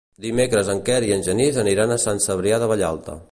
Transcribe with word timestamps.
Dimecres 0.25 0.71
en 0.73 0.81
Quer 0.87 0.95
i 1.09 1.13
en 1.17 1.21
Genís 1.27 1.61
aniran 1.65 1.93
a 1.93 1.99
Sant 2.07 2.25
Cebrià 2.29 2.61
de 2.65 2.71
Vallalta. 2.75 3.19